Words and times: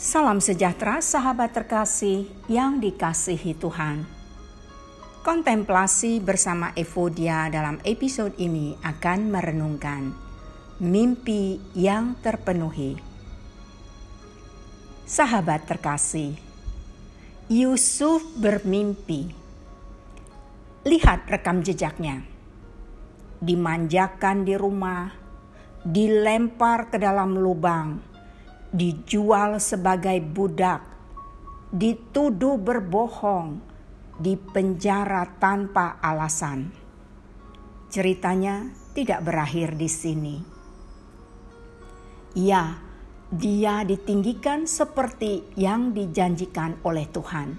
Salam 0.00 0.40
sejahtera 0.40 1.04
sahabat 1.04 1.52
terkasih 1.52 2.24
yang 2.48 2.80
dikasihi 2.80 3.52
Tuhan. 3.52 4.08
Kontemplasi 5.20 6.24
bersama 6.24 6.72
Evodia 6.72 7.52
dalam 7.52 7.76
episode 7.84 8.32
ini 8.40 8.72
akan 8.80 9.28
merenungkan 9.28 10.16
mimpi 10.80 11.60
yang 11.76 12.16
terpenuhi. 12.24 12.96
Sahabat 15.04 15.68
terkasih, 15.68 16.32
Yusuf 17.52 18.24
bermimpi. 18.40 19.36
Lihat 20.88 21.28
rekam 21.28 21.60
jejaknya. 21.60 22.24
Dimanjakan 23.44 24.48
di 24.48 24.56
rumah, 24.56 25.12
dilempar 25.84 26.88
ke 26.88 26.96
dalam 26.96 27.36
lubang, 27.36 28.09
dijual 28.70 29.58
sebagai 29.58 30.22
budak, 30.22 30.82
dituduh 31.74 32.54
berbohong, 32.54 33.58
dipenjara 34.18 35.26
tanpa 35.42 35.98
alasan. 35.98 36.70
Ceritanya 37.90 38.70
tidak 38.94 39.26
berakhir 39.26 39.74
di 39.74 39.90
sini. 39.90 40.36
Ya, 42.38 42.78
dia 43.34 43.82
ditinggikan 43.82 44.70
seperti 44.70 45.42
yang 45.58 45.90
dijanjikan 45.90 46.78
oleh 46.86 47.10
Tuhan. 47.10 47.58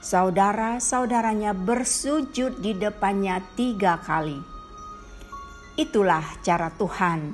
Saudara-saudaranya 0.00 1.52
bersujud 1.52 2.60
di 2.60 2.76
depannya 2.76 3.40
tiga 3.56 4.00
kali. 4.00 4.36
Itulah 5.80 6.24
cara 6.44 6.68
Tuhan 6.76 7.32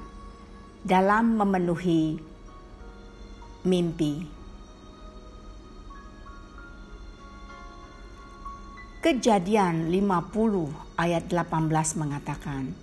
dalam 0.86 1.34
memenuhi 1.34 2.35
mimpi. 3.66 4.22
Kejadian 9.02 9.90
50 9.90 10.98
ayat 10.98 11.26
18 11.26 12.00
mengatakan, 12.00 12.74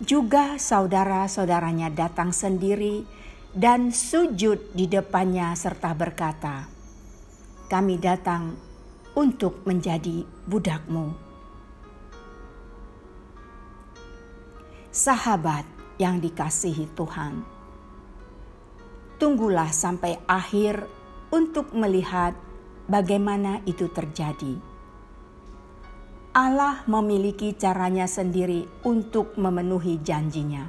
Juga 0.00 0.56
saudara-saudaranya 0.56 1.92
datang 1.92 2.32
sendiri 2.32 3.04
dan 3.52 3.92
sujud 3.92 4.72
di 4.72 4.88
depannya 4.88 5.52
serta 5.52 5.92
berkata, 5.92 6.68
Kami 7.68 8.00
datang 8.00 8.56
untuk 9.12 9.60
menjadi 9.68 10.24
budakmu. 10.48 11.12
Sahabat 14.92 15.64
yang 15.96 16.20
dikasihi 16.20 16.92
Tuhan, 16.92 17.51
tunggulah 19.22 19.70
sampai 19.70 20.18
akhir 20.26 20.82
untuk 21.30 21.70
melihat 21.78 22.34
bagaimana 22.90 23.62
itu 23.70 23.86
terjadi. 23.86 24.58
Allah 26.34 26.82
memiliki 26.90 27.54
caranya 27.54 28.10
sendiri 28.10 28.66
untuk 28.82 29.38
memenuhi 29.38 30.02
janjinya. 30.02 30.66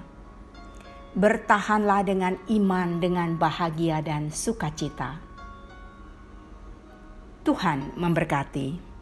Bertahanlah 1.17 2.05
dengan 2.05 2.37
iman, 2.45 3.01
dengan 3.01 3.33
bahagia 3.41 4.05
dan 4.05 4.29
sukacita. 4.29 5.17
Tuhan 7.41 7.97
memberkati. 7.97 8.92